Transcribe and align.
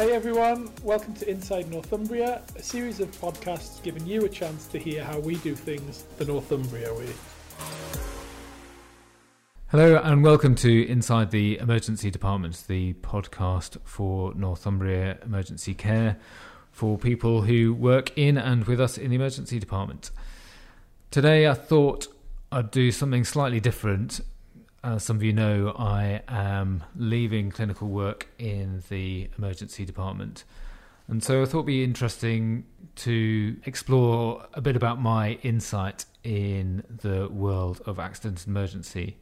Hey 0.00 0.12
everyone, 0.12 0.70
welcome 0.82 1.12
to 1.16 1.28
Inside 1.28 1.70
Northumbria, 1.70 2.40
a 2.56 2.62
series 2.62 3.00
of 3.00 3.10
podcasts 3.20 3.82
giving 3.82 4.06
you 4.06 4.24
a 4.24 4.30
chance 4.30 4.66
to 4.68 4.78
hear 4.78 5.04
how 5.04 5.18
we 5.18 5.36
do 5.36 5.54
things 5.54 6.04
the 6.16 6.24
Northumbria 6.24 6.94
way. 6.94 7.12
Hello 9.66 10.00
and 10.02 10.24
welcome 10.24 10.54
to 10.54 10.88
Inside 10.88 11.30
the 11.30 11.58
Emergency 11.58 12.10
Department, 12.10 12.64
the 12.66 12.94
podcast 12.94 13.76
for 13.84 14.32
Northumbria 14.32 15.18
Emergency 15.22 15.74
Care 15.74 16.16
for 16.72 16.96
people 16.96 17.42
who 17.42 17.74
work 17.74 18.16
in 18.16 18.38
and 18.38 18.64
with 18.64 18.80
us 18.80 18.96
in 18.96 19.10
the 19.10 19.16
emergency 19.16 19.58
department. 19.58 20.12
Today 21.10 21.46
I 21.46 21.52
thought 21.52 22.06
I'd 22.50 22.70
do 22.70 22.90
something 22.90 23.22
slightly 23.22 23.60
different. 23.60 24.22
As 24.82 25.04
some 25.04 25.16
of 25.16 25.22
you 25.22 25.34
know, 25.34 25.74
I 25.78 26.22
am 26.26 26.82
leaving 26.96 27.50
clinical 27.50 27.88
work 27.88 28.28
in 28.38 28.82
the 28.88 29.28
emergency 29.36 29.84
department. 29.84 30.44
And 31.06 31.22
so 31.22 31.42
I 31.42 31.44
thought 31.44 31.58
it'd 31.58 31.66
be 31.66 31.84
interesting 31.84 32.64
to 32.96 33.56
explore 33.66 34.46
a 34.54 34.62
bit 34.62 34.76
about 34.76 34.98
my 34.98 35.32
insight 35.42 36.06
in 36.24 36.82
the 37.02 37.28
world 37.28 37.82
of 37.84 37.98
accident 37.98 38.46
and 38.46 38.56
emergency. 38.56 39.18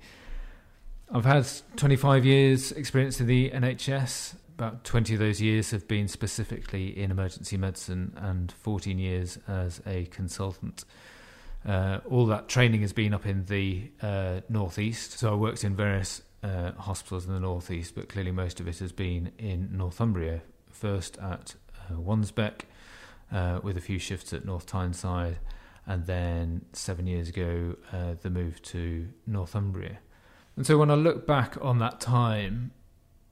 I've 1.12 1.24
had 1.24 1.48
25 1.76 2.24
years 2.24 2.70
experience 2.70 3.20
in 3.20 3.26
the 3.26 3.50
NHS. 3.50 4.34
About 4.58 4.84
20 4.84 5.14
of 5.14 5.20
those 5.20 5.40
years 5.40 5.72
have 5.72 5.88
been 5.88 6.06
specifically 6.06 6.96
in 6.96 7.10
emergency 7.10 7.56
medicine 7.56 8.12
and 8.16 8.52
14 8.52 8.98
years 8.98 9.38
as 9.48 9.80
a 9.86 10.04
consultant. 10.06 10.84
Uh, 11.66 12.00
all 12.08 12.26
that 12.26 12.48
training 12.48 12.80
has 12.80 12.92
been 12.92 13.12
up 13.12 13.26
in 13.26 13.44
the 13.46 13.90
uh, 14.00 14.40
northeast, 14.48 15.18
so 15.18 15.32
I 15.32 15.34
worked 15.34 15.64
in 15.64 15.74
various 15.74 16.22
uh, 16.42 16.72
hospitals 16.72 17.26
in 17.26 17.32
the 17.32 17.40
northeast, 17.40 17.94
but 17.94 18.08
clearly 18.08 18.30
most 18.30 18.60
of 18.60 18.68
it 18.68 18.78
has 18.78 18.92
been 18.92 19.32
in 19.38 19.70
Northumbria. 19.72 20.42
First 20.70 21.18
at 21.18 21.56
uh, 21.90 21.94
Wansbeck, 21.94 22.62
uh, 23.32 23.60
with 23.62 23.76
a 23.76 23.80
few 23.80 23.98
shifts 23.98 24.32
at 24.32 24.44
North 24.44 24.66
Tyneside, 24.66 25.38
and 25.86 26.06
then 26.06 26.64
seven 26.72 27.06
years 27.06 27.28
ago 27.28 27.76
uh, 27.92 28.14
the 28.22 28.30
move 28.30 28.62
to 28.62 29.08
Northumbria. 29.26 29.98
And 30.56 30.66
so 30.66 30.78
when 30.78 30.90
I 30.90 30.94
look 30.94 31.26
back 31.26 31.56
on 31.60 31.78
that 31.78 32.00
time, 32.00 32.72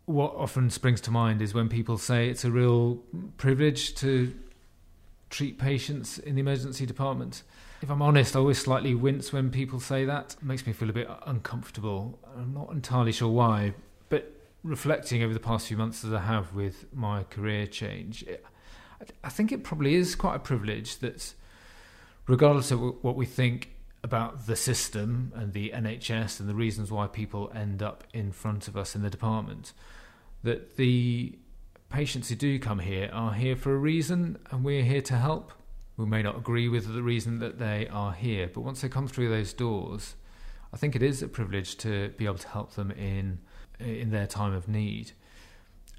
what 0.06 0.34
often 0.36 0.70
springs 0.70 1.00
to 1.02 1.10
mind 1.10 1.42
is 1.42 1.52
when 1.54 1.68
people 1.68 1.98
say 1.98 2.28
it's 2.28 2.44
a 2.44 2.50
real 2.50 2.96
privilege 3.36 3.94
to 3.96 4.32
treat 5.28 5.58
patients 5.58 6.18
in 6.18 6.36
the 6.36 6.40
emergency 6.40 6.86
department. 6.86 7.42
If 7.82 7.90
I'm 7.90 8.00
honest, 8.00 8.34
I 8.34 8.38
always 8.38 8.58
slightly 8.58 8.94
wince 8.94 9.32
when 9.32 9.50
people 9.50 9.80
say 9.80 10.04
that. 10.06 10.34
It 10.40 10.42
makes 10.42 10.66
me 10.66 10.72
feel 10.72 10.88
a 10.88 10.94
bit 10.94 11.08
uncomfortable. 11.26 12.18
I'm 12.36 12.54
not 12.54 12.70
entirely 12.72 13.12
sure 13.12 13.28
why, 13.28 13.74
but 14.08 14.32
reflecting 14.64 15.22
over 15.22 15.34
the 15.34 15.40
past 15.40 15.68
few 15.68 15.76
months 15.76 16.02
as 16.02 16.12
I 16.12 16.20
have 16.20 16.54
with 16.54 16.86
my 16.94 17.24
career 17.24 17.66
change, 17.66 18.24
I 19.22 19.28
think 19.28 19.52
it 19.52 19.62
probably 19.62 19.94
is 19.94 20.14
quite 20.14 20.36
a 20.36 20.38
privilege 20.38 20.98
that, 20.98 21.34
regardless 22.26 22.70
of 22.70 22.80
what 23.04 23.14
we 23.14 23.26
think 23.26 23.72
about 24.02 24.46
the 24.46 24.56
system 24.56 25.32
and 25.34 25.52
the 25.52 25.70
NHS 25.74 26.40
and 26.40 26.48
the 26.48 26.54
reasons 26.54 26.90
why 26.90 27.06
people 27.06 27.52
end 27.54 27.82
up 27.82 28.04
in 28.14 28.32
front 28.32 28.68
of 28.68 28.76
us 28.76 28.94
in 28.94 29.02
the 29.02 29.10
department, 29.10 29.74
that 30.42 30.76
the 30.76 31.38
patients 31.90 32.30
who 32.30 32.36
do 32.36 32.58
come 32.58 32.78
here 32.78 33.10
are 33.12 33.34
here 33.34 33.54
for 33.54 33.74
a 33.74 33.78
reason 33.78 34.38
and 34.50 34.64
we're 34.64 34.82
here 34.82 35.02
to 35.02 35.16
help. 35.16 35.52
We 35.96 36.06
may 36.06 36.22
not 36.22 36.36
agree 36.36 36.68
with 36.68 36.92
the 36.92 37.02
reason 37.02 37.38
that 37.38 37.58
they 37.58 37.88
are 37.88 38.12
here, 38.12 38.50
but 38.52 38.60
once 38.60 38.80
they 38.82 38.88
come 38.88 39.08
through 39.08 39.30
those 39.30 39.52
doors, 39.52 40.14
I 40.72 40.76
think 40.76 40.94
it 40.94 41.02
is 41.02 41.22
a 41.22 41.28
privilege 41.28 41.76
to 41.78 42.10
be 42.18 42.26
able 42.26 42.38
to 42.38 42.48
help 42.48 42.74
them 42.74 42.90
in 42.90 43.38
in 43.78 44.10
their 44.10 44.26
time 44.26 44.54
of 44.54 44.68
need. 44.68 45.12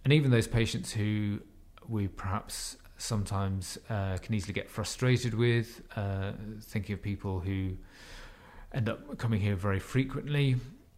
And 0.03 0.13
even 0.13 0.31
those 0.31 0.47
patients 0.47 0.91
who 0.91 1.39
we 1.87 2.07
perhaps 2.07 2.77
sometimes 2.97 3.77
uh, 3.89 4.17
can 4.17 4.33
easily 4.33 4.53
get 4.53 4.69
frustrated 4.69 5.33
with, 5.33 5.81
uh, 5.95 6.31
thinking 6.61 6.93
of 6.93 7.01
people 7.01 7.39
who 7.39 7.77
end 8.73 8.89
up 8.89 9.17
coming 9.17 9.39
here 9.39 9.55
very 9.55 9.79
frequently. 9.79 10.55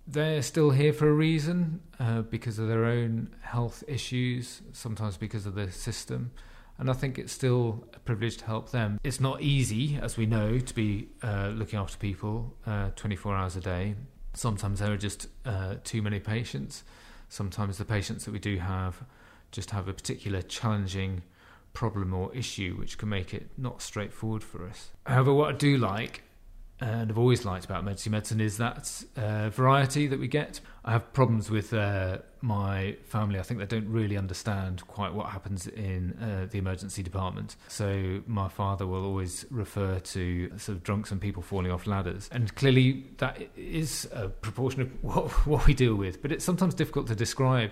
They're 0.08 0.42
still 0.42 0.72
here 0.72 0.94
for 0.94 1.10
a 1.10 1.14
reason, 1.14 1.82
uh, 2.00 2.22
because 2.22 2.58
of 2.58 2.68
their 2.68 2.86
own 2.86 3.36
health 3.42 3.84
issues, 3.88 4.62
sometimes 4.74 5.18
because 5.18 5.46
of 5.46 5.56
the 5.56 5.72
system. 5.72 6.32
And 6.80 6.90
I 6.90 6.94
think 6.94 7.20
it's 7.20 7.34
still 7.34 7.84
a 7.94 8.00
privilege 8.00 8.38
to 8.38 8.46
help 8.46 8.72
them. 8.72 9.00
It's 9.04 9.20
not 9.20 9.42
easy, 9.42 10.00
as 10.02 10.16
we 10.16 10.26
know, 10.26 10.60
to 10.60 10.74
be 10.74 11.10
uh, 11.22 11.52
looking 11.54 11.78
after 11.78 11.98
people 11.98 12.56
uh, 12.66 12.92
24 12.96 13.36
hours 13.36 13.58
a 13.58 13.62
day. 13.62 13.96
Sometimes 14.34 14.80
there 14.80 14.94
are 14.94 14.98
just 14.98 15.28
uh, 15.46 15.76
too 15.84 16.02
many 16.02 16.22
patients. 16.22 16.84
Sometimes 17.28 17.78
the 17.78 17.86
patients 17.86 18.24
that 18.26 18.32
we 18.32 18.40
do 18.40 18.58
have 18.58 19.04
just 19.52 19.72
have 19.72 19.88
a 19.90 19.94
particular 19.94 20.42
challenging 20.42 21.24
problem 21.74 22.14
or 22.14 22.34
issue 22.34 22.76
which 22.78 22.98
can 22.98 23.10
make 23.10 23.34
it 23.34 23.50
not 23.58 23.82
straightforward 23.82 24.44
for 24.44 24.66
us. 24.66 24.90
However, 25.06 25.34
what 25.34 25.50
I 25.50 25.58
do 25.58 25.78
like 25.78 26.24
and 26.82 27.12
I've 27.12 27.18
always 27.18 27.44
liked 27.44 27.66
about 27.66 27.82
emergency 27.82 28.10
medicine 28.10 28.40
is 28.40 28.58
that 28.58 29.04
uh, 29.18 29.50
variety 29.50 30.08
that 30.08 30.20
we 30.20 30.28
get. 30.28 30.62
I 30.86 30.94
have 30.94 31.12
problems 31.14 31.52
with 31.52 31.74
uh, 31.74 32.20
my 32.42 32.96
family. 33.04 33.38
I 33.40 33.44
think 33.44 33.60
they 33.60 33.66
don't 33.66 33.90
really 33.90 34.16
understand 34.16 34.86
quite 34.88 35.14
what 35.14 35.28
happens 35.28 35.68
in 35.68 36.18
uh, 36.22 36.48
the 36.50 36.58
emergency 36.58 37.04
department. 37.04 37.58
So 37.68 38.22
my 38.28 38.48
father 38.48 38.88
will 38.88 39.04
always 39.04 39.46
refer 39.50 40.00
to 40.00 40.58
sort 40.58 40.78
of 40.78 40.84
drunks 40.84 41.12
and 41.12 41.20
people 41.20 41.44
falling 41.44 41.72
off 41.72 41.86
ladders, 41.86 42.30
and 42.32 42.54
clearly 42.56 43.08
that 43.18 43.42
is 43.58 44.08
a 44.14 44.30
proportion 44.30 44.82
of 44.82 44.92
what, 45.04 45.32
what 45.46 45.68
we 45.68 45.74
deal 45.74 45.96
with. 45.96 46.22
But 46.22 46.32
it's 46.32 46.46
sometimes 46.46 46.74
difficult 46.74 47.08
to 47.08 47.16
describe 47.16 47.72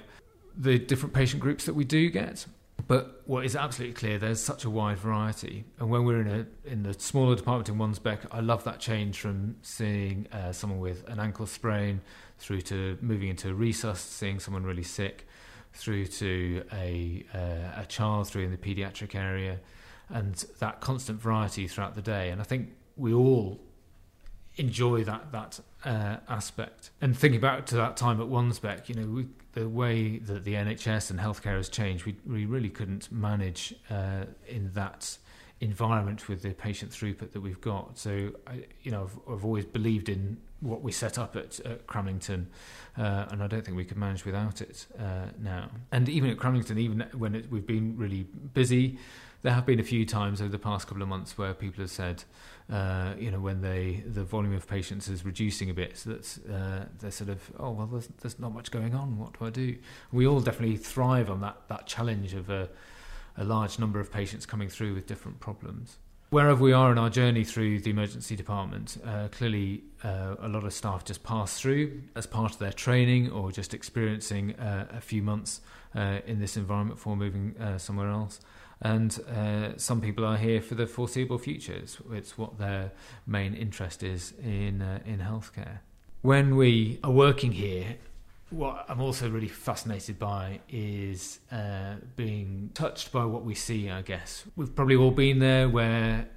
the 0.57 0.79
different 0.79 1.13
patient 1.13 1.41
groups 1.41 1.65
that 1.65 1.75
we 1.75 1.85
do 1.85 2.09
get. 2.09 2.45
But 2.87 3.21
what 3.25 3.45
is 3.45 3.55
absolutely 3.55 3.95
clear, 3.95 4.17
there's 4.17 4.41
such 4.41 4.63
a 4.63 4.69
wide 4.69 4.97
variety. 4.97 5.65
And 5.77 5.89
when 5.89 6.05
we're 6.05 6.21
in 6.21 6.27
a 6.27 6.69
in 6.69 6.83
the 6.83 6.93
smaller 6.93 7.35
department 7.35 7.67
in 7.67 7.75
Wansbeck, 7.75 8.19
I 8.31 8.39
love 8.39 8.63
that 8.63 8.79
change 8.79 9.19
from 9.19 9.57
seeing 9.61 10.27
uh, 10.31 10.53
someone 10.53 10.79
with 10.79 11.07
an 11.09 11.19
ankle 11.19 11.45
sprain 11.47 12.01
through 12.39 12.61
to 12.61 12.97
moving 13.01 13.27
into 13.27 13.49
a 13.49 13.53
resus, 13.53 13.97
seeing 13.97 14.39
someone 14.39 14.63
really 14.63 14.83
sick, 14.83 15.27
through 15.73 16.05
to 16.05 16.63
a 16.71 17.25
uh, 17.33 17.81
a 17.81 17.85
child 17.87 18.29
through 18.29 18.43
in 18.43 18.51
the 18.51 18.57
paediatric 18.57 19.15
area, 19.15 19.59
and 20.09 20.45
that 20.59 20.79
constant 20.79 21.19
variety 21.19 21.67
throughout 21.67 21.95
the 21.95 22.01
day. 22.01 22.29
And 22.29 22.39
I 22.39 22.45
think 22.45 22.69
we 22.95 23.13
all 23.13 23.59
enjoy 24.57 25.03
that 25.03 25.31
that 25.31 25.59
uh, 25.85 26.17
aspect. 26.27 26.91
And 27.01 27.17
thinking 27.17 27.39
back 27.39 27.65
to 27.67 27.75
that 27.75 27.97
time 27.97 28.19
at 28.21 28.27
Wansbeck, 28.27 28.89
you 28.89 28.95
know, 28.95 29.07
we, 29.07 29.27
the 29.53 29.69
way 29.69 30.17
that 30.17 30.43
the 30.43 30.53
NHS 30.53 31.11
and 31.11 31.19
healthcare 31.19 31.57
has 31.57 31.69
changed, 31.69 32.05
we, 32.05 32.15
we 32.25 32.45
really 32.45 32.69
couldn't 32.69 33.11
manage 33.11 33.73
uh, 33.89 34.25
in 34.47 34.71
that 34.73 35.17
environment 35.59 36.27
with 36.29 36.43
the 36.43 36.51
patient 36.53 36.91
throughput 36.91 37.31
that 37.31 37.41
we've 37.41 37.61
got. 37.61 37.97
So, 37.97 38.31
I, 38.45 38.65
you 38.83 38.91
know, 38.91 39.03
I've, 39.03 39.33
I've 39.33 39.45
always 39.45 39.65
believed 39.65 40.09
in 40.09 40.37
what 40.59 40.81
we 40.81 40.91
set 40.91 41.17
up 41.17 41.35
at, 41.35 41.59
at 41.61 41.87
Cramlington, 41.87 42.45
uh, 42.97 43.25
and 43.29 43.43
I 43.43 43.47
don't 43.47 43.63
think 43.63 43.77
we 43.77 43.85
could 43.85 43.97
manage 43.97 44.25
without 44.25 44.61
it 44.61 44.85
uh, 44.99 45.27
now. 45.39 45.69
And 45.91 46.09
even 46.09 46.29
at 46.29 46.37
Cramlington, 46.37 46.77
even 46.77 47.05
when 47.17 47.35
it, 47.35 47.51
we've 47.51 47.65
been 47.65 47.97
really 47.97 48.23
busy, 48.53 48.97
there 49.41 49.53
have 49.53 49.65
been 49.65 49.79
a 49.79 49.83
few 49.83 50.05
times 50.05 50.41
over 50.41 50.49
the 50.49 50.59
past 50.59 50.87
couple 50.87 51.03
of 51.03 51.09
months 51.09 51.37
where 51.37 51.53
people 51.53 51.81
have 51.83 51.91
said, 51.91 52.23
uh, 52.71 53.13
you 53.17 53.31
know, 53.31 53.39
when 53.39 53.61
they 53.61 54.03
the 54.05 54.23
volume 54.23 54.53
of 54.53 54.67
patients 54.67 55.07
is 55.07 55.23
reducing 55.23 55.69
a 55.69 55.73
bit, 55.73 55.97
so 55.97 56.11
that's 56.11 56.39
uh, 56.45 56.85
they're 56.99 57.11
sort 57.11 57.29
of, 57.29 57.51
oh 57.59 57.71
well, 57.71 57.87
there's, 57.87 58.07
there's 58.21 58.39
not 58.39 58.53
much 58.53 58.71
going 58.71 58.95
on. 58.95 59.17
What 59.17 59.37
do 59.39 59.45
I 59.45 59.49
do? 59.49 59.77
We 60.11 60.27
all 60.27 60.41
definitely 60.41 60.77
thrive 60.77 61.29
on 61.29 61.41
that 61.41 61.57
that 61.69 61.85
challenge 61.85 62.33
of 62.33 62.49
a, 62.49 62.69
a 63.37 63.43
large 63.43 63.79
number 63.79 63.99
of 63.99 64.11
patients 64.11 64.45
coming 64.45 64.69
through 64.69 64.95
with 64.95 65.05
different 65.05 65.39
problems. 65.39 65.97
Wherever 66.29 66.61
we 66.61 66.73
are 66.73 66.91
in 66.91 66.97
our 66.97 67.09
journey 67.09 67.45
through 67.45 67.79
the 67.79 67.89
emergency 67.89 68.35
department, 68.35 68.97
uh, 69.05 69.29
clearly 69.29 69.83
uh, 70.03 70.35
a 70.39 70.49
lot 70.49 70.65
of 70.65 70.73
staff 70.73 71.05
just 71.05 71.23
pass 71.23 71.57
through 71.57 72.01
as 72.17 72.27
part 72.27 72.51
of 72.51 72.59
their 72.59 72.73
training 72.73 73.31
or 73.31 73.49
just 73.49 73.73
experiencing 73.73 74.53
uh, 74.55 74.87
a 74.91 74.99
few 74.99 75.23
months 75.23 75.61
uh, 75.95 76.19
in 76.25 76.37
this 76.37 76.57
environment 76.57 76.97
before 76.97 77.15
moving 77.15 77.55
somewhere 77.77 78.09
else 78.09 78.41
and 78.81 79.19
uh, 79.35 79.77
some 79.77 80.01
people 80.01 80.23
are 80.25 80.37
here 80.37 80.61
for 80.61 80.75
the 80.75 80.85
foreseeable 80.85 81.37
future. 81.37 81.73
It's, 81.73 81.97
it's 82.11 82.37
what 82.37 82.59
their 82.59 82.91
main 83.25 83.53
interest 83.53 84.03
is 84.03 84.33
in 84.43 84.81
uh, 84.81 84.99
in 85.05 85.19
healthcare. 85.19 85.79
When 86.21 86.55
we 86.55 86.99
are 87.03 87.11
working 87.11 87.51
here, 87.51 87.95
what 88.49 88.85
I'm 88.87 89.01
also 89.01 89.29
really 89.29 89.47
fascinated 89.47 90.19
by 90.19 90.59
is 90.69 91.39
uh, 91.51 91.95
being 92.15 92.71
touched 92.73 93.11
by 93.11 93.25
what 93.25 93.43
we 93.43 93.55
see. 93.55 93.89
I 93.89 94.01
guess 94.01 94.43
we've 94.55 94.73
probably 94.75 94.95
all 94.95 95.11
been 95.11 95.39
there 95.39 95.69
where 95.69 96.27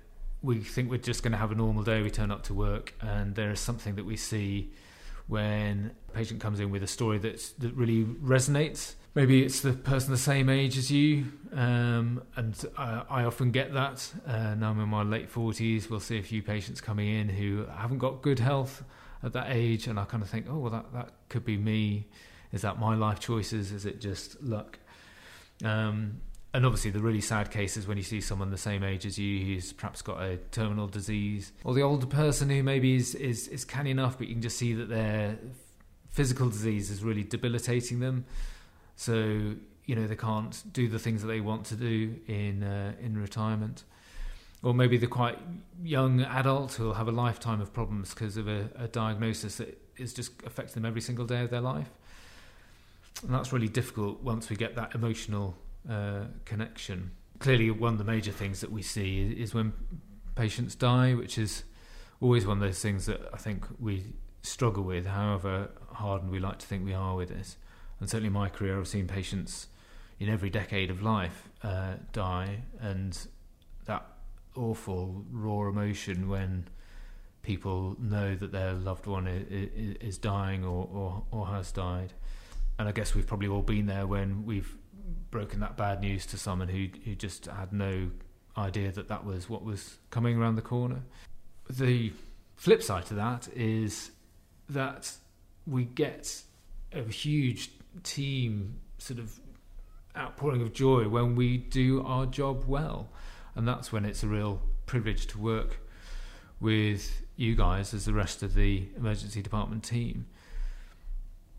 we 0.42 0.58
think 0.60 0.90
we're 0.90 0.98
just 0.98 1.22
going 1.22 1.32
to 1.32 1.38
have 1.38 1.52
a 1.52 1.54
normal 1.54 1.82
day. 1.82 2.02
We 2.02 2.10
turn 2.10 2.30
up 2.30 2.42
to 2.44 2.54
work, 2.54 2.94
and 3.00 3.34
there 3.34 3.50
is 3.50 3.60
something 3.60 3.96
that 3.96 4.04
we 4.04 4.16
see 4.16 4.72
when 5.26 5.92
a 6.08 6.12
patient 6.12 6.40
comes 6.40 6.58
in 6.58 6.70
with 6.70 6.82
a 6.82 6.88
story 6.88 7.18
that's, 7.18 7.50
that 7.52 7.72
really 7.74 8.04
resonates 8.04 8.94
maybe 9.14 9.42
it's 9.42 9.60
the 9.60 9.72
person 9.72 10.12
the 10.12 10.18
same 10.18 10.48
age 10.48 10.78
as 10.78 10.90
you, 10.90 11.26
um, 11.52 12.22
and 12.36 12.64
I, 12.76 13.02
I, 13.08 13.24
often 13.24 13.50
get 13.50 13.72
that. 13.74 14.12
Uh, 14.26 14.54
now 14.54 14.70
I'm 14.70 14.80
in 14.80 14.88
my 14.88 15.02
late 15.02 15.28
forties. 15.28 15.90
We'll 15.90 16.00
see 16.00 16.18
a 16.18 16.22
few 16.22 16.42
patients 16.42 16.80
coming 16.80 17.08
in 17.08 17.28
who 17.28 17.66
haven't 17.66 17.98
got 17.98 18.22
good 18.22 18.38
health 18.38 18.84
at 19.22 19.32
that 19.32 19.48
age, 19.50 19.86
and 19.86 19.98
I 19.98 20.04
kind 20.04 20.22
of 20.22 20.28
think, 20.28 20.46
oh, 20.48 20.58
well, 20.58 20.70
that 20.70 20.92
that 20.92 21.12
could 21.28 21.44
be 21.44 21.56
me. 21.56 22.06
Is 22.52 22.62
that 22.62 22.78
my 22.78 22.94
life 22.94 23.20
choices? 23.20 23.72
Is 23.72 23.86
it 23.86 24.00
just 24.00 24.42
luck? 24.42 24.78
Um, 25.64 26.20
and 26.52 26.66
obviously, 26.66 26.90
the 26.90 27.00
really 27.00 27.20
sad 27.20 27.50
case 27.50 27.76
is 27.76 27.86
when 27.86 27.96
you 27.96 28.02
see 28.02 28.20
someone 28.20 28.50
the 28.50 28.58
same 28.58 28.82
age 28.82 29.06
as 29.06 29.18
you 29.18 29.44
who's 29.44 29.72
perhaps 29.72 30.02
got 30.02 30.20
a 30.20 30.36
terminal 30.50 30.88
disease, 30.88 31.52
or 31.62 31.74
the 31.74 31.82
older 31.82 32.06
person 32.06 32.48
who 32.50 32.62
maybe 32.62 32.96
is, 32.96 33.14
is, 33.14 33.46
is 33.48 33.64
canny 33.64 33.90
enough, 33.90 34.18
but 34.18 34.26
you 34.26 34.34
can 34.34 34.42
just 34.42 34.58
see 34.58 34.72
that 34.74 34.88
their 34.88 35.38
physical 36.08 36.48
disease 36.48 36.90
is 36.90 37.04
really 37.04 37.22
debilitating 37.22 38.00
them. 38.00 38.24
So, 39.00 39.54
you 39.86 39.96
know, 39.96 40.06
they 40.06 40.14
can't 40.14 40.62
do 40.74 40.86
the 40.86 40.98
things 40.98 41.22
that 41.22 41.28
they 41.28 41.40
want 41.40 41.64
to 41.68 41.74
do 41.74 42.16
in, 42.26 42.62
uh, 42.62 42.92
in 43.00 43.16
retirement. 43.16 43.84
Or 44.62 44.74
maybe 44.74 44.98
the 44.98 45.06
quite 45.06 45.38
young 45.82 46.20
adult 46.20 46.74
who'll 46.74 46.92
have 46.92 47.08
a 47.08 47.10
lifetime 47.10 47.62
of 47.62 47.72
problems 47.72 48.12
because 48.12 48.36
of 48.36 48.46
a, 48.46 48.68
a 48.76 48.88
diagnosis 48.88 49.56
that 49.56 49.80
is 49.96 50.12
just 50.12 50.32
affecting 50.44 50.74
them 50.74 50.84
every 50.84 51.00
single 51.00 51.24
day 51.24 51.40
of 51.40 51.48
their 51.48 51.62
life. 51.62 51.88
And 53.22 53.32
that's 53.32 53.54
really 53.54 53.70
difficult 53.70 54.22
once 54.22 54.50
we 54.50 54.56
get 54.56 54.74
that 54.76 54.94
emotional 54.94 55.56
uh, 55.88 56.24
connection. 56.44 57.12
Clearly, 57.38 57.70
one 57.70 57.94
of 57.94 57.98
the 57.98 58.04
major 58.04 58.32
things 58.32 58.60
that 58.60 58.70
we 58.70 58.82
see 58.82 59.34
is 59.34 59.54
when 59.54 59.72
patients 60.34 60.74
die, 60.74 61.14
which 61.14 61.38
is 61.38 61.64
always 62.20 62.46
one 62.46 62.58
of 62.58 62.62
those 62.62 62.82
things 62.82 63.06
that 63.06 63.22
I 63.32 63.38
think 63.38 63.64
we 63.78 64.12
struggle 64.42 64.82
with, 64.82 65.06
however 65.06 65.70
hardened 65.90 66.30
we 66.30 66.38
like 66.38 66.58
to 66.58 66.66
think 66.66 66.84
we 66.84 66.92
are 66.92 67.16
with 67.16 67.30
this. 67.30 67.56
And 68.00 68.08
certainly 68.08 68.28
in 68.28 68.32
my 68.32 68.48
career, 68.48 68.78
I've 68.78 68.88
seen 68.88 69.06
patients 69.06 69.68
in 70.18 70.28
every 70.28 70.50
decade 70.50 70.90
of 70.90 71.02
life 71.02 71.48
uh, 71.62 71.94
die, 72.12 72.62
and 72.80 73.16
that 73.84 74.06
awful 74.56 75.24
raw 75.30 75.68
emotion 75.68 76.28
when 76.28 76.66
people 77.42 77.96
know 77.98 78.34
that 78.34 78.52
their 78.52 78.72
loved 78.72 79.06
one 79.06 79.26
is, 79.26 80.18
dying 80.18 80.64
or, 80.64 80.88
or, 80.92 81.22
or 81.30 81.46
has 81.46 81.72
died. 81.72 82.12
And 82.78 82.88
I 82.88 82.92
guess 82.92 83.14
we've 83.14 83.26
probably 83.26 83.48
all 83.48 83.62
been 83.62 83.86
there 83.86 84.06
when 84.06 84.44
we've 84.44 84.76
broken 85.30 85.60
that 85.60 85.76
bad 85.76 86.00
news 86.00 86.26
to 86.26 86.38
someone 86.38 86.68
who 86.68 86.88
who 87.04 87.14
just 87.14 87.46
had 87.46 87.72
no 87.72 88.10
idea 88.56 88.90
that 88.92 89.08
that 89.08 89.24
was 89.24 89.48
what 89.48 89.62
was 89.64 89.98
coming 90.10 90.36
around 90.36 90.56
the 90.56 90.62
corner. 90.62 91.02
The 91.68 92.12
flip 92.56 92.82
side 92.82 93.06
to 93.06 93.14
that 93.14 93.48
is 93.54 94.10
that 94.68 95.12
we 95.66 95.84
get 95.84 96.42
a 96.92 97.02
huge 97.02 97.70
team 98.02 98.80
sort 98.98 99.18
of 99.18 99.38
outpouring 100.16 100.62
of 100.62 100.72
joy 100.72 101.08
when 101.08 101.36
we 101.36 101.56
do 101.56 102.04
our 102.04 102.26
job 102.26 102.64
well, 102.66 103.08
and 103.54 103.66
that's 103.66 103.92
when 103.92 104.04
it's 104.04 104.22
a 104.22 104.28
real 104.28 104.60
privilege 104.86 105.26
to 105.28 105.38
work 105.38 105.78
with 106.60 107.22
you 107.36 107.56
guys 107.56 107.94
as 107.94 108.04
the 108.04 108.12
rest 108.12 108.42
of 108.42 108.54
the 108.54 108.86
emergency 108.96 109.40
department 109.42 109.82
team. 109.82 110.26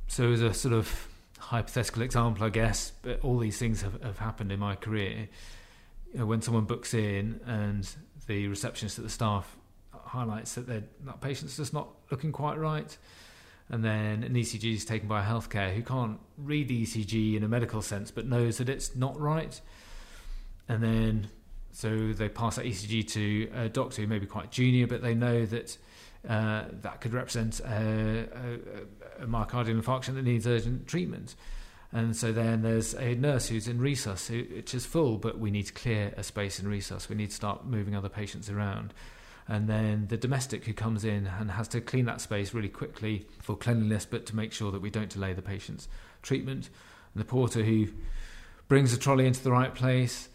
So, 0.07 0.31
as 0.31 0.41
a 0.41 0.53
sort 0.53 0.73
of 0.73 1.07
hypothetical 1.39 2.03
example, 2.03 2.45
I 2.45 2.49
guess, 2.49 2.91
but 3.01 3.19
all 3.23 3.39
these 3.39 3.57
things 3.57 3.81
have, 3.81 4.01
have 4.03 4.19
happened 4.19 4.51
in 4.51 4.59
my 4.59 4.75
career. 4.75 5.29
You 6.13 6.19
know, 6.19 6.25
when 6.25 6.41
someone 6.41 6.65
books 6.65 6.93
in 6.93 7.39
and 7.45 7.89
the 8.27 8.47
receptionist 8.47 8.99
at 8.99 9.03
the 9.03 9.09
staff 9.09 9.57
highlights 9.93 10.55
that 10.55 10.67
that 10.67 11.21
patient's 11.21 11.57
just 11.57 11.73
not 11.73 11.87
looking 12.11 12.31
quite 12.31 12.57
right, 12.57 12.97
and 13.71 13.83
then 13.83 14.23
an 14.23 14.33
ECG 14.33 14.75
is 14.75 14.85
taken 14.85 15.07
by 15.07 15.21
a 15.21 15.25
healthcare 15.25 15.73
who 15.73 15.81
can't 15.81 16.19
read 16.38 16.68
the 16.68 16.83
ECG 16.83 17.35
in 17.35 17.44
a 17.44 17.47
medical 17.47 17.81
sense 17.81 18.12
but 18.12 18.27
knows 18.27 18.59
that 18.59 18.69
it's 18.69 18.95
not 18.95 19.19
right, 19.19 19.59
and 20.69 20.83
then 20.83 21.29
so 21.73 22.12
they 22.13 22.29
pass 22.29 22.57
that 22.57 22.65
ECG 22.65 23.07
to 23.12 23.50
a 23.56 23.69
doctor 23.69 24.01
who 24.01 24.07
may 24.07 24.19
be 24.19 24.25
quite 24.25 24.51
junior, 24.51 24.88
but 24.88 25.01
they 25.01 25.15
know 25.15 25.45
that 25.45 25.77
uh, 26.27 26.65
that 26.81 27.01
could 27.01 27.13
represent 27.13 27.59
a, 27.62 28.27
a, 29.19 29.23
a, 29.23 29.25
myocardial 29.25 29.81
infarction 29.81 30.13
that 30.13 30.24
needs 30.24 30.45
urgent 30.45 30.85
treatment. 30.85 31.33
And 31.91 32.15
so 32.15 32.31
then 32.31 32.62
there's 32.62 32.94
a 32.94 33.15
nurse 33.15 33.47
who's 33.47 33.67
in 33.67 33.79
resus, 33.79 34.29
which 34.56 34.75
is 34.75 34.85
full, 34.85 35.17
but 35.17 35.39
we 35.39 35.50
need 35.50 35.63
to 35.63 35.74
clear 35.74 36.13
a 36.15 36.24
space 36.24 36.59
in 36.59 36.67
resus. 36.67 37.09
We 37.09 37.15
need 37.15 37.31
to 37.31 37.35
start 37.35 37.65
moving 37.65 37.95
other 37.95 38.07
patients 38.07 38.50
around. 38.50 38.94
And 39.51 39.68
then 39.68 40.07
the 40.07 40.15
domestic 40.15 40.63
who 40.63 40.74
comes 40.74 41.03
in 41.03 41.27
and 41.27 41.51
has 41.51 41.68
to 41.69 41.81
clean 41.81 42.06
that 42.06 42.21
space 42.21 42.53
really 42.53 42.69
quickly 42.69 43.25
for 43.42 43.57
cleanliness, 43.57 44.06
but 44.06 44.25
to 44.27 44.36
make 44.36 44.53
sure 44.53 44.71
that 44.71 44.81
we 44.81 44.89
don't 44.89 45.09
delay 45.09 45.33
the 45.33 45.42
patient's 45.42 45.89
treatment. 46.21 46.69
And 47.13 47.21
the 47.21 47.25
porter 47.25 47.63
who 47.63 47.88
brings 48.69 48.92
the 48.92 48.98
trolley 48.98 49.27
into 49.27 49.44
the 49.44 49.51
right 49.51 49.75
place 49.75 50.30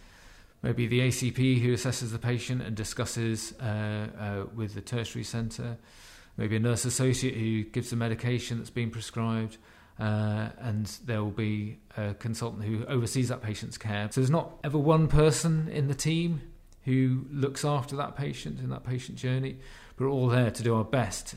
maybe 0.63 0.87
the 0.89 1.01
ACP 1.01 1.61
who 1.63 1.75
assesses 1.75 2.11
the 2.11 2.19
patient 2.19 2.61
and 2.61 2.75
discusses 2.75 3.55
uh, 3.61 4.09
uh, 4.19 4.45
with 4.55 4.75
the 4.75 4.81
tertiary 4.81 5.23
centre, 5.25 5.77
maybe 6.37 6.57
a 6.57 6.61
nurse 6.61 6.85
associate 6.85 7.35
who 7.35 7.63
gives 7.63 7.91
the 7.91 7.97
medication 7.97 8.59
that's 8.59 8.71
been 8.71 8.91
prescribed. 8.91 9.59
Uh, 9.99 10.49
and 10.59 10.87
there 11.07 11.23
will 11.23 11.31
be 11.31 11.79
a 11.97 12.15
consultant 12.15 12.65
who 12.65 12.85
oversees 12.87 13.29
that 13.29 13.41
patient's 13.43 13.79
care. 13.79 14.09
So 14.11 14.21
there's 14.21 14.31
not 14.31 14.59
ever 14.63 14.77
one 14.77 15.09
person 15.09 15.69
in 15.69 15.87
the 15.87 15.95
team 15.95 16.43
who 16.87 17.27
looks 17.33 17.65
after 17.65 17.97
that 17.97 18.17
patient 18.17 18.61
in 18.61 18.71
that 18.71 18.85
patient 18.85 19.19
journey. 19.19 19.59
We're 19.99 20.09
all 20.09 20.29
there 20.29 20.53
to 20.53 20.62
do 20.62 20.75
our 20.77 20.85
best 20.85 21.35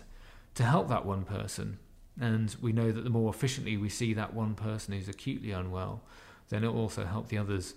to 0.56 0.64
help 0.64 0.88
that 0.90 1.06
one 1.06 1.24
person. 1.24 1.80
And 2.22 2.56
we 2.62 2.72
know 2.72 2.92
that 2.92 3.04
the 3.04 3.10
more 3.10 3.34
efficiently 3.34 3.76
we 3.76 3.90
see 3.90 4.14
that 4.14 4.34
one 4.34 4.54
person 4.54 4.94
who's 4.94 5.10
acutely 5.10 5.52
unwell, 5.52 6.04
then 6.50 6.64
it 6.64 6.68
will 6.68 6.82
also 6.82 7.04
help 7.04 7.30
the 7.30 7.40
others 7.40 7.74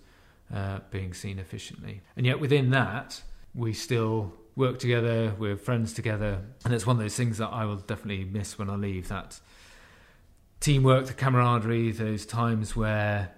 uh, 0.55 0.81
being 0.91 1.15
seen 1.15 1.39
efficiently. 1.39 2.03
And 2.15 2.27
yet 2.27 2.41
within 2.41 2.71
that, 2.71 3.23
we 3.55 3.73
still 3.73 4.35
work 4.55 4.79
together, 4.79 5.35
we're 5.39 5.57
friends 5.57 5.95
together, 5.95 6.43
and 6.67 6.75
it's 6.75 6.87
one 6.87 6.97
of 6.97 7.03
those 7.03 7.17
things 7.17 7.39
that 7.39 7.49
I 7.49 7.65
will 7.65 7.77
definitely 7.77 8.25
miss 8.25 8.59
when 8.59 8.69
I 8.69 8.77
leave. 8.77 9.09
That 9.09 9.41
teamwork, 10.61 11.07
the 11.07 11.15
camaraderie, 11.15 11.93
those 11.93 12.27
times 12.27 12.77
where 12.77 13.33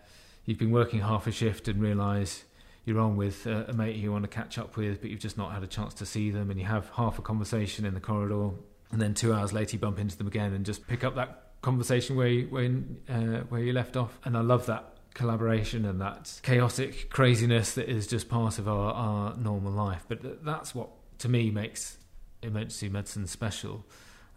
you've 0.44 0.58
been 0.58 0.72
working 0.72 1.00
half 1.02 1.28
a 1.28 1.32
shift 1.32 1.68
and 1.68 1.80
realise 1.80 2.44
you're 2.84 3.00
on 3.00 3.16
with 3.16 3.46
a, 3.46 3.66
a 3.68 3.72
mate 3.72 3.96
you 3.96 4.12
want 4.12 4.24
to 4.24 4.28
catch 4.28 4.58
up 4.58 4.76
with, 4.76 5.00
but 5.00 5.10
you've 5.10 5.20
just 5.20 5.38
not 5.38 5.52
had 5.52 5.62
a 5.62 5.66
chance 5.66 5.94
to 5.94 6.06
see 6.06 6.30
them, 6.30 6.50
and 6.50 6.58
you 6.58 6.66
have 6.66 6.90
half 6.90 7.18
a 7.18 7.22
conversation 7.22 7.84
in 7.84 7.94
the 7.94 8.00
corridor, 8.00 8.50
and 8.90 9.00
then 9.00 9.14
two 9.14 9.32
hours 9.32 9.52
later 9.52 9.76
you 9.76 9.78
bump 9.78 9.98
into 9.98 10.16
them 10.16 10.26
again 10.26 10.52
and 10.52 10.64
just 10.64 10.86
pick 10.86 11.02
up 11.02 11.14
that 11.16 11.52
conversation 11.62 12.16
where 12.16 12.28
you, 12.28 12.46
where, 12.48 12.70
uh, 13.08 13.40
where 13.48 13.62
you 13.62 13.72
left 13.72 13.96
off. 13.96 14.18
And 14.24 14.36
I 14.36 14.40
love 14.40 14.66
that 14.66 14.96
collaboration 15.14 15.84
and 15.84 16.00
that 16.00 16.40
chaotic 16.42 17.08
craziness 17.08 17.74
that 17.74 17.88
is 17.88 18.06
just 18.06 18.28
part 18.28 18.58
of 18.58 18.68
our, 18.68 18.92
our 18.92 19.36
normal 19.36 19.72
life. 19.72 20.04
But 20.06 20.44
that's 20.44 20.74
what, 20.74 20.90
to 21.18 21.28
me, 21.28 21.50
makes 21.50 21.96
emergency 22.42 22.88
medicine 22.88 23.26
special, 23.26 23.84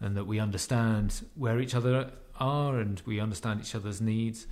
and 0.00 0.16
that 0.16 0.26
we 0.26 0.38
understand 0.38 1.24
where 1.34 1.60
each 1.60 1.74
other 1.74 2.12
are 2.40 2.78
and 2.78 3.02
we 3.04 3.20
understand 3.20 3.60
each 3.60 3.74
other's 3.74 4.00
needs 4.00 4.46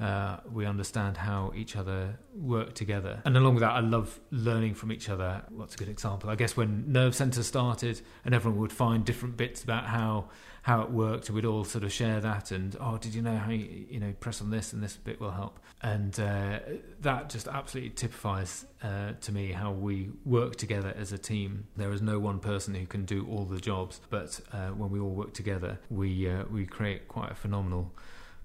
uh, 0.00 0.38
we 0.50 0.64
understand 0.64 1.16
how 1.16 1.52
each 1.54 1.76
other 1.76 2.18
work 2.34 2.74
together. 2.74 3.20
And 3.24 3.36
along 3.36 3.54
with 3.54 3.60
that, 3.62 3.72
I 3.72 3.80
love 3.80 4.18
learning 4.30 4.74
from 4.74 4.92
each 4.92 5.08
other. 5.10 5.42
What's 5.50 5.74
a 5.74 5.78
good 5.78 5.88
example? 5.88 6.30
I 6.30 6.36
guess 6.36 6.56
when 6.56 6.90
Nerve 6.90 7.14
Centre 7.14 7.42
started, 7.42 8.00
and 8.24 8.34
everyone 8.34 8.60
would 8.60 8.72
find 8.72 9.04
different 9.04 9.36
bits 9.36 9.62
about 9.62 9.84
how 9.84 10.28
how 10.62 10.82
it 10.82 10.90
worked, 10.90 11.30
we'd 11.30 11.46
all 11.46 11.64
sort 11.64 11.84
of 11.84 11.92
share 11.92 12.20
that. 12.20 12.50
And 12.50 12.76
oh, 12.80 12.98
did 12.98 13.14
you 13.14 13.22
know 13.22 13.36
how 13.36 13.50
you, 13.50 13.86
you 13.88 14.00
know 14.00 14.12
press 14.20 14.42
on 14.42 14.50
this 14.50 14.72
and 14.72 14.82
this 14.82 14.96
bit 14.96 15.20
will 15.20 15.30
help? 15.30 15.58
And 15.82 16.18
uh, 16.20 16.60
that 17.00 17.30
just 17.30 17.48
absolutely 17.48 17.90
typifies 17.90 18.66
uh, 18.82 19.12
to 19.20 19.32
me 19.32 19.52
how 19.52 19.72
we 19.72 20.10
work 20.24 20.56
together 20.56 20.94
as 20.96 21.12
a 21.12 21.18
team. 21.18 21.66
There 21.76 21.92
is 21.92 22.02
no 22.02 22.18
one 22.18 22.40
person 22.40 22.74
who 22.74 22.86
can 22.86 23.06
do 23.06 23.26
all 23.30 23.44
the 23.44 23.58
jobs, 23.58 24.00
but 24.10 24.40
uh, 24.52 24.68
when 24.68 24.90
we 24.90 25.00
all 25.00 25.10
work 25.10 25.32
together, 25.32 25.78
we 25.88 26.28
uh, 26.28 26.44
we 26.50 26.66
create 26.66 27.08
quite 27.08 27.30
a 27.30 27.34
phenomenal 27.34 27.92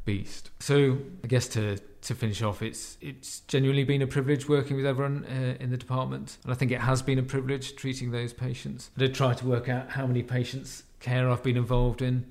beast. 0.05 0.51
So 0.59 1.00
I 1.24 1.27
guess 1.27 1.47
to 1.50 1.77
to 1.77 2.15
finish 2.15 2.41
off, 2.41 2.62
it's 2.62 2.97
it's 3.01 3.39
genuinely 3.41 3.83
been 3.83 4.01
a 4.01 4.07
privilege 4.07 4.47
working 4.47 4.77
with 4.77 4.85
everyone 4.85 5.25
uh, 5.25 5.63
in 5.63 5.71
the 5.71 5.77
department, 5.77 6.38
and 6.43 6.53
I 6.53 6.55
think 6.55 6.71
it 6.71 6.81
has 6.81 7.01
been 7.01 7.19
a 7.19 7.24
privilege 7.24 7.75
treating 7.75 8.12
those 8.12 8.31
patients. 8.31 8.91
I 8.95 9.00
did 9.00 9.15
try 9.15 9.33
to 9.33 9.45
work 9.45 9.67
out 9.67 9.89
how 9.89 10.05
many 10.05 10.24
patients 10.24 10.83
care 11.00 11.29
I've 11.29 11.43
been 11.43 11.57
involved 11.57 12.01
in. 12.01 12.25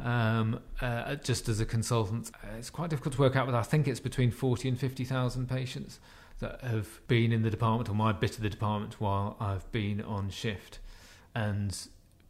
Um, 0.00 0.60
uh, 0.80 1.16
just 1.16 1.48
as 1.48 1.60
a 1.60 1.66
consultant, 1.66 2.30
uh, 2.42 2.56
it's 2.58 2.70
quite 2.70 2.88
difficult 2.90 3.14
to 3.14 3.20
work 3.20 3.36
out, 3.36 3.46
but 3.46 3.54
I 3.54 3.62
think 3.62 3.86
it's 3.86 4.00
between 4.00 4.30
forty 4.30 4.68
and 4.68 4.78
fifty 4.78 5.04
thousand 5.04 5.48
patients 5.48 6.00
that 6.40 6.60
have 6.62 7.06
been 7.06 7.32
in 7.32 7.42
the 7.42 7.50
department 7.50 7.88
or 7.90 7.94
my 7.94 8.12
bit 8.12 8.36
of 8.36 8.42
the 8.42 8.48
department 8.48 8.98
while 8.98 9.36
I've 9.38 9.70
been 9.72 10.00
on 10.00 10.30
shift, 10.30 10.78
and 11.34 11.76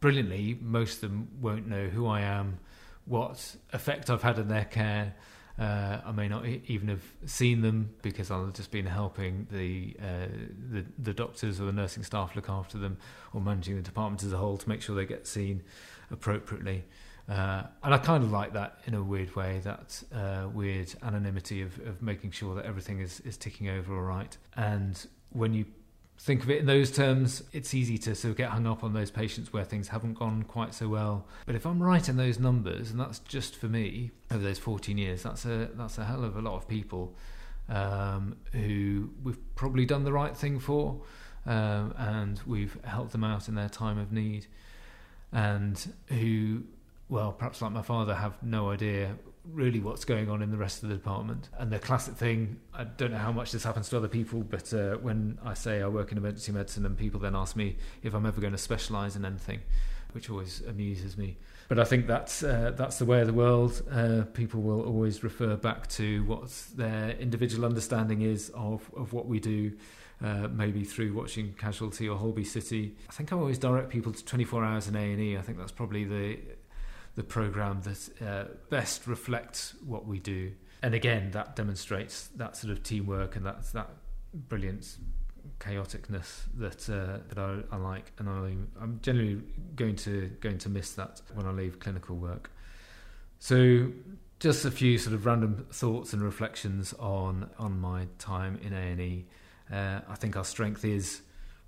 brilliantly, 0.01 0.57
most 0.61 0.95
of 0.95 1.09
them 1.09 1.29
won't 1.39 1.65
know 1.67 1.87
who 1.87 2.05
I 2.07 2.21
am 2.21 2.59
what 3.11 3.57
effect 3.73 4.09
I've 4.09 4.23
had 4.23 4.39
in 4.39 4.47
their 4.47 4.63
care. 4.63 5.13
Uh, 5.59 5.99
I 6.05 6.11
may 6.13 6.29
not 6.29 6.45
even 6.45 6.87
have 6.87 7.03
seen 7.25 7.61
them 7.61 7.93
because 8.01 8.31
I've 8.31 8.53
just 8.53 8.71
been 8.71 8.85
helping 8.85 9.47
the, 9.51 9.97
uh, 10.01 10.27
the, 10.71 10.85
the 10.97 11.13
doctors 11.13 11.59
or 11.59 11.65
the 11.65 11.73
nursing 11.73 12.03
staff 12.03 12.37
look 12.37 12.49
after 12.49 12.77
them, 12.77 12.97
or 13.33 13.41
managing 13.41 13.75
the 13.75 13.81
department 13.81 14.23
as 14.23 14.31
a 14.31 14.37
whole 14.37 14.57
to 14.57 14.69
make 14.69 14.81
sure 14.81 14.95
they 14.95 15.05
get 15.05 15.27
seen 15.27 15.61
appropriately. 16.09 16.85
Uh, 17.27 17.63
and 17.83 17.93
I 17.93 17.97
kind 17.97 18.23
of 18.23 18.31
like 18.31 18.53
that 18.53 18.79
in 18.87 18.93
a 18.93 19.03
weird 19.03 19.35
way, 19.35 19.59
that 19.65 20.01
uh, 20.15 20.47
weird 20.47 20.95
anonymity 21.03 21.61
of, 21.61 21.77
of 21.85 22.01
making 22.01 22.31
sure 22.31 22.55
that 22.55 22.65
everything 22.65 23.01
is, 23.01 23.19
is 23.19 23.35
ticking 23.35 23.67
over 23.67 23.93
all 23.93 24.03
right. 24.03 24.35
And 24.55 25.05
when 25.31 25.53
you 25.53 25.65
think 26.21 26.43
of 26.43 26.51
it 26.51 26.59
in 26.59 26.67
those 26.67 26.91
terms, 26.91 27.41
it's 27.51 27.73
easy 27.73 27.97
to 27.97 28.13
sort 28.13 28.29
of 28.29 28.37
get 28.37 28.49
hung 28.49 28.67
up 28.67 28.83
on 28.83 28.93
those 28.93 29.09
patients 29.09 29.51
where 29.51 29.63
things 29.63 29.87
haven't 29.87 30.13
gone 30.13 30.43
quite 30.43 30.71
so 30.71 30.87
well. 30.87 31.25
But 31.47 31.55
if 31.55 31.65
I'm 31.65 31.81
right 31.81 32.07
in 32.07 32.15
those 32.15 32.37
numbers, 32.37 32.91
and 32.91 32.99
that's 32.99 33.19
just 33.19 33.55
for 33.55 33.65
me 33.65 34.11
over 34.29 34.43
those 34.43 34.59
14 34.59 34.99
years, 34.99 35.23
that's 35.23 35.45
a 35.45 35.69
that's 35.73 35.97
a 35.97 36.05
hell 36.05 36.23
of 36.23 36.37
a 36.37 36.41
lot 36.41 36.55
of 36.55 36.67
people 36.67 37.15
um, 37.69 38.37
who 38.53 39.09
we've 39.23 39.39
probably 39.55 39.85
done 39.85 40.03
the 40.03 40.13
right 40.13 40.37
thing 40.37 40.59
for, 40.59 41.01
um, 41.47 41.95
and 41.97 42.39
we've 42.45 42.77
helped 42.83 43.13
them 43.13 43.23
out 43.23 43.47
in 43.47 43.55
their 43.55 43.69
time 43.69 43.97
of 43.97 44.11
need, 44.11 44.45
and 45.31 45.91
who, 46.09 46.61
well, 47.09 47.31
perhaps 47.31 47.63
like 47.63 47.71
my 47.71 47.81
father, 47.81 48.13
have 48.13 48.41
no 48.43 48.69
idea 48.69 49.15
really 49.45 49.79
what's 49.79 50.05
going 50.05 50.29
on 50.29 50.41
in 50.41 50.51
the 50.51 50.57
rest 50.57 50.83
of 50.83 50.89
the 50.89 50.95
department. 50.95 51.49
And 51.57 51.71
the 51.71 51.79
classic 51.79 52.15
thing, 52.15 52.59
I 52.73 52.83
don't 52.83 53.11
know 53.11 53.17
how 53.17 53.31
much 53.31 53.51
this 53.51 53.63
happens 53.63 53.89
to 53.89 53.97
other 53.97 54.07
people, 54.07 54.41
but 54.41 54.73
uh, 54.73 54.95
when 54.95 55.39
I 55.43 55.53
say 55.53 55.81
I 55.81 55.87
work 55.87 56.11
in 56.11 56.17
emergency 56.17 56.51
medicine 56.51 56.85
and 56.85 56.97
people 56.97 57.19
then 57.19 57.35
ask 57.35 57.55
me 57.55 57.77
if 58.03 58.13
I'm 58.13 58.25
ever 58.25 58.39
going 58.39 58.53
to 58.53 58.59
specialise 58.59 59.15
in 59.15 59.25
anything, 59.25 59.61
which 60.11 60.29
always 60.29 60.61
amuses 60.61 61.17
me. 61.17 61.37
But 61.67 61.79
I 61.79 61.85
think 61.85 62.05
that's 62.05 62.43
uh, 62.43 62.73
that's 62.75 62.99
the 62.99 63.05
way 63.05 63.21
of 63.21 63.27
the 63.27 63.33
world. 63.33 63.81
Uh, 63.89 64.23
people 64.33 64.61
will 64.61 64.81
always 64.83 65.23
refer 65.23 65.55
back 65.55 65.87
to 65.91 66.23
what 66.25 66.49
their 66.75 67.11
individual 67.11 67.65
understanding 67.65 68.21
is 68.21 68.51
of, 68.53 68.91
of 68.95 69.13
what 69.13 69.25
we 69.25 69.39
do. 69.39 69.71
Uh, 70.23 70.47
maybe 70.49 70.83
through 70.83 71.11
watching 71.13 71.51
Casualty 71.53 72.07
or 72.07 72.15
Holby 72.15 72.43
City. 72.43 72.95
I 73.09 73.11
think 73.11 73.33
I 73.33 73.37
always 73.37 73.57
direct 73.57 73.89
people 73.89 74.11
to 74.11 74.23
24 74.23 74.63
Hours 74.63 74.87
in 74.87 74.95
A&E. 74.95 75.35
I 75.35 75.41
think 75.41 75.57
that's 75.57 75.71
probably 75.71 76.03
the 76.03 76.37
the 77.15 77.23
program 77.23 77.81
that 77.81 78.09
uh, 78.25 78.45
best 78.69 79.07
reflects 79.07 79.75
what 79.85 80.05
we 80.05 80.19
do. 80.19 80.51
And 80.81 80.93
again, 80.95 81.31
that 81.31 81.55
demonstrates 81.55 82.27
that 82.35 82.55
sort 82.55 82.71
of 82.71 82.83
teamwork 82.83 83.35
and 83.35 83.45
that 83.45 83.71
that 83.73 83.89
brilliant 84.33 84.97
chaoticness 85.59 86.43
that 86.57 86.89
uh, 86.89 87.19
that 87.29 87.37
I, 87.37 87.59
I, 87.71 87.77
like, 87.77 88.11
and 88.17 88.29
I, 88.29 88.55
I'm 88.81 88.99
generally 89.01 89.41
going 89.75 89.95
to 89.97 90.31
going 90.39 90.57
to 90.59 90.69
miss 90.69 90.93
that 90.93 91.21
when 91.33 91.45
I 91.45 91.51
leave 91.51 91.79
clinical 91.79 92.15
work. 92.15 92.51
So, 93.39 93.91
just 94.39 94.65
a 94.65 94.71
few 94.71 94.97
sort 94.97 95.13
of 95.13 95.25
random 95.25 95.67
thoughts 95.71 96.13
and 96.13 96.21
reflections 96.21 96.93
on 96.93 97.49
on 97.59 97.79
my 97.79 98.07
time 98.17 98.59
in 98.63 98.73
A 98.73 98.77
and 98.77 99.01
E. 99.01 99.25
Uh, 99.71 100.01
I 100.09 100.15
think 100.15 100.35
our 100.35 100.43
strength 100.43 100.83
is 100.83 101.21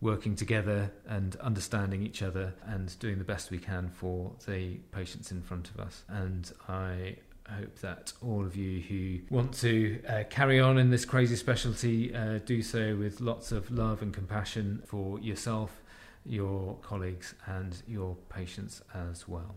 working 0.04 0.36
together 0.36 0.92
and 1.08 1.36
understanding 1.38 2.04
each 2.04 2.22
other 2.22 2.54
and 2.68 2.98
doing 3.00 3.18
the 3.18 3.24
best 3.24 3.50
we 3.50 3.58
can 3.58 3.90
for 3.90 4.32
the 4.46 4.76
patients 4.92 5.32
in 5.32 5.42
front 5.42 5.70
of 5.70 5.80
us. 5.80 6.04
And 6.10 6.52
I 6.68 7.16
hope 7.50 7.80
that 7.80 8.14
all 8.22 8.46
of 8.46 8.56
you 8.56 8.82
who 8.82 9.36
want 9.36 9.54
to 9.56 10.00
uh, 10.08 10.24
carry 10.30 10.60
on 10.60 10.78
in 10.78 10.90
this 10.90 11.06
crazy 11.06 11.38
specialty 11.38 12.14
uh, 12.14 12.40
do 12.46 12.62
so 12.62 12.96
with 12.98 13.22
lots 13.22 13.52
of 13.52 13.72
love 13.72 14.02
and 14.02 14.14
compassion 14.14 14.84
for 14.86 15.20
yourself, 15.20 15.82
your 16.26 16.76
colleagues, 16.82 17.34
and 17.46 17.82
your 17.88 18.16
patients 18.30 18.82
as 18.94 19.28
well. 19.28 19.56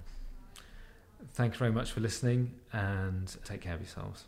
Thank 1.32 1.54
you 1.54 1.58
very 1.58 1.72
much 1.72 1.90
for 1.90 2.00
listening 2.00 2.52
and 2.72 3.34
take 3.44 3.62
care 3.62 3.74
of 3.74 3.80
yourselves. 3.80 4.24